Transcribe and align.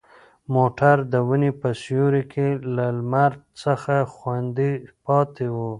موټر 0.55 0.95
د 1.13 1.15
ونې 1.27 1.51
په 1.61 1.69
سیوري 1.83 2.23
کې 2.33 2.47
له 2.75 2.85
لمر 2.97 3.31
څخه 3.61 3.95
خوندي 4.13 4.73
پاتې 5.05 5.45
و. 5.55 5.57